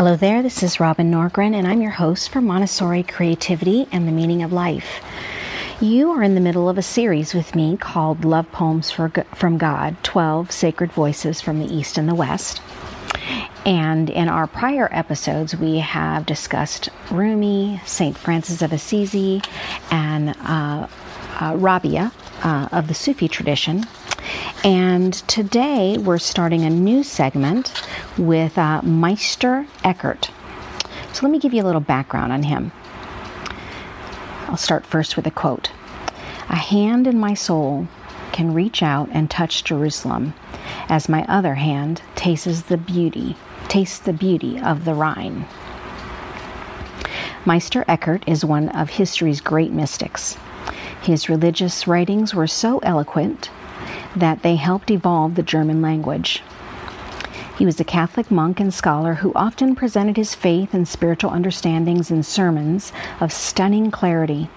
[0.00, 4.12] Hello there, this is Robin Norgren, and I'm your host for Montessori Creativity and the
[4.12, 5.04] Meaning of Life.
[5.78, 9.58] You are in the middle of a series with me called Love Poems for, from
[9.58, 12.62] God 12 Sacred Voices from the East and the West.
[13.66, 18.16] And in our prior episodes, we have discussed Rumi, St.
[18.16, 19.42] Francis of Assisi,
[19.90, 20.86] and uh,
[21.42, 22.10] uh, Rabia
[22.42, 23.84] uh, of the Sufi tradition.
[24.64, 27.72] And today we're starting a new segment
[28.20, 30.30] with uh, Meister Eckhart.
[31.12, 32.70] So let me give you a little background on him.
[34.46, 35.70] I'll start first with a quote
[36.50, 37.88] A hand in my soul
[38.32, 40.34] can reach out and touch Jerusalem,
[40.88, 43.36] as my other hand tastes the beauty,
[43.68, 45.46] tastes the beauty of the Rhine.
[47.46, 50.36] Meister Eckhart is one of history's great mystics.
[51.02, 53.50] His religious writings were so eloquent
[54.14, 56.42] that they helped evolve the German language.
[57.60, 62.10] He was a Catholic monk and scholar who often presented his faith and spiritual understandings
[62.10, 64.48] in sermons of stunning clarity.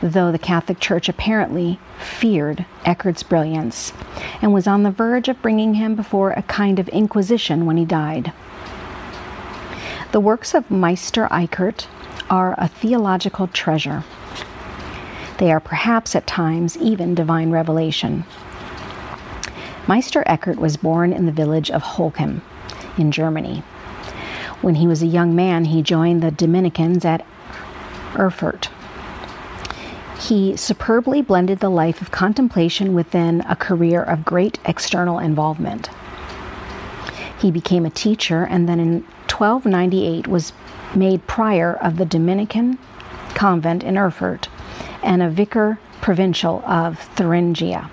[0.00, 3.92] Though the Catholic Church apparently feared Eckhart's brilliance
[4.40, 7.84] and was on the verge of bringing him before a kind of inquisition when he
[7.84, 8.32] died.
[10.12, 11.86] The works of Meister Eckhart
[12.30, 14.04] are a theological treasure.
[15.36, 18.24] They are perhaps at times even divine revelation.
[19.86, 22.40] Meister Eckhart was born in the village of Hochheim
[22.96, 23.62] in Germany.
[24.62, 27.24] When he was a young man, he joined the Dominicans at
[28.16, 28.70] Erfurt.
[30.18, 35.90] He superbly blended the life of contemplation within a career of great external involvement.
[37.38, 40.54] He became a teacher and then in 1298 was
[40.94, 42.78] made prior of the Dominican
[43.34, 44.48] convent in Erfurt
[45.02, 47.90] and a vicar provincial of Thuringia.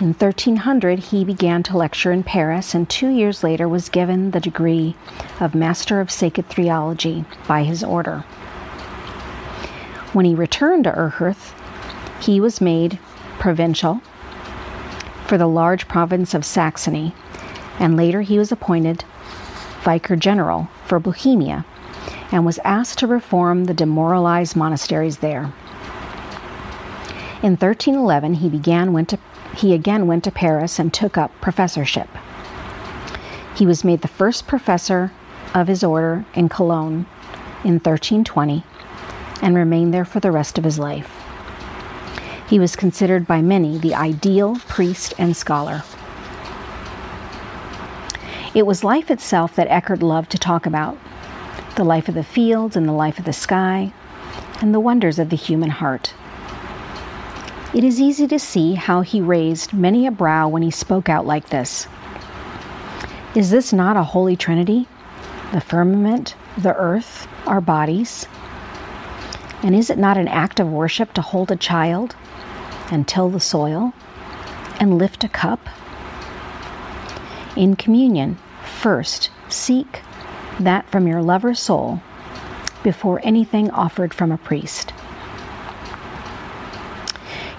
[0.00, 4.40] In 1300, he began to lecture in Paris and two years later was given the
[4.40, 4.96] degree
[5.38, 8.24] of Master of Sacred Theology by his order.
[10.12, 11.36] When he returned to Erfurt,
[12.20, 12.98] he was made
[13.38, 14.02] provincial
[15.28, 17.14] for the large province of Saxony,
[17.78, 19.04] and later he was appointed
[19.82, 21.64] vicar general for Bohemia
[22.32, 25.52] and was asked to reform the demoralized monasteries there.
[27.44, 29.18] In 1311, he began went to
[29.56, 32.08] he again went to Paris and took up professorship.
[33.54, 35.12] He was made the first professor
[35.54, 37.06] of his order in Cologne
[37.62, 38.64] in 1320
[39.40, 41.22] and remained there for the rest of his life.
[42.48, 45.82] He was considered by many the ideal priest and scholar.
[48.54, 50.98] It was life itself that Eckhart loved to talk about
[51.74, 53.92] the life of the fields and the life of the sky,
[54.60, 56.14] and the wonders of the human heart.
[57.74, 61.26] It is easy to see how he raised many a brow when he spoke out
[61.26, 61.88] like this.
[63.34, 64.86] Is this not a holy trinity?
[65.52, 68.28] The firmament, the earth, our bodies?
[69.64, 72.14] And is it not an act of worship to hold a child
[72.92, 73.92] and till the soil
[74.78, 75.68] and lift a cup?
[77.56, 80.00] In communion, first seek
[80.60, 82.00] that from your lover's soul
[82.84, 84.92] before anything offered from a priest.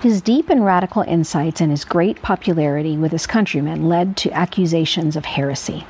[0.01, 5.15] His deep and radical insights and his great popularity with his countrymen led to accusations
[5.15, 5.85] of heresy.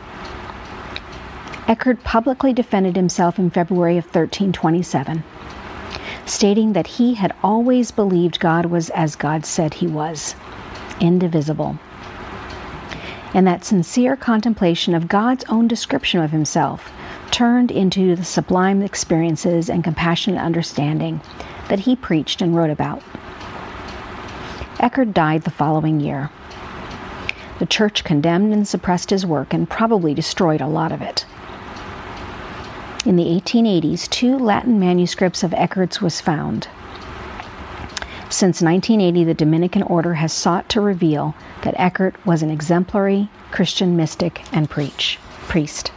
[1.68, 5.24] Eckhart publicly defended himself in February of 1327,
[6.26, 10.36] stating that he had always believed God was as God said he was,
[11.02, 11.80] indivisible,
[13.34, 16.92] and that sincere contemplation of God's own description of himself
[17.32, 21.20] turned into the sublime experiences and compassionate understanding
[21.68, 23.02] that he preached and wrote about.
[24.80, 26.30] Eckhart died the following year.
[27.60, 31.26] The church condemned and suppressed his work and probably destroyed a lot of it.
[33.06, 36.68] In the 1880s, two Latin manuscripts of Eckhart's was found.
[38.30, 43.96] Since 1980, the Dominican order has sought to reveal that Eckhart was an exemplary Christian
[43.96, 45.92] mystic and preach, priest.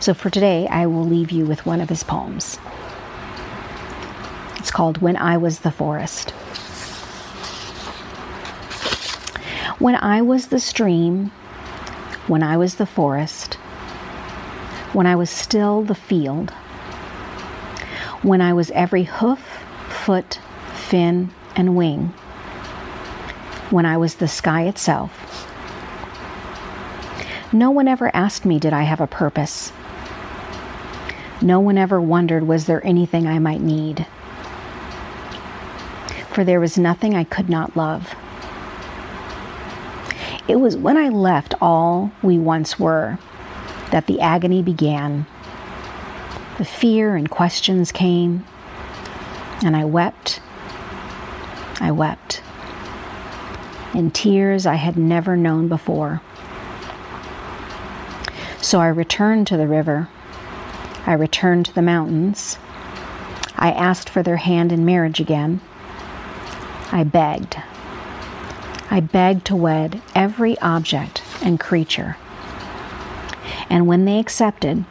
[0.00, 2.58] So for today, I will leave you with one of his poems.
[4.60, 6.32] It's called When I Was the Forest.
[9.78, 11.28] When I was the stream,
[12.26, 13.54] when I was the forest,
[14.92, 16.50] when I was still the field,
[18.20, 19.40] when I was every hoof,
[19.88, 20.38] foot,
[20.74, 22.08] fin, and wing,
[23.70, 25.48] when I was the sky itself.
[27.50, 29.72] No one ever asked me, Did I have a purpose?
[31.40, 34.06] No one ever wondered, was there anything I might need?
[36.32, 38.14] For there was nothing I could not love.
[40.48, 43.18] It was when I left all we once were
[43.90, 45.26] that the agony began.
[46.58, 48.44] The fear and questions came,
[49.64, 50.40] and I wept.
[51.80, 52.42] I wept
[53.94, 56.20] in tears I had never known before.
[58.60, 60.08] So I returned to the river.
[61.06, 62.58] I returned to the mountains.
[63.56, 65.60] I asked for their hand in marriage again.
[66.92, 67.56] I begged.
[68.90, 72.16] I begged to wed every object and creature.
[73.68, 74.84] And when they accepted,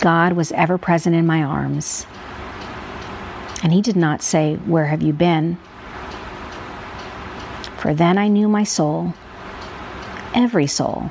[0.00, 2.06] God was ever present in my arms.
[3.62, 5.58] And He did not say, Where have you been?
[7.78, 9.14] For then I knew my soul,
[10.34, 11.10] every soul,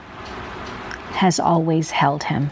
[1.12, 2.52] has always held him.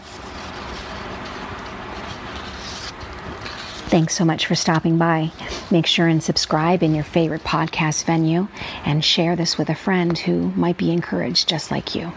[3.96, 5.32] Thanks so much for stopping by.
[5.70, 8.46] Make sure and subscribe in your favorite podcast venue
[8.84, 12.12] and share this with a friend who might be encouraged just like you.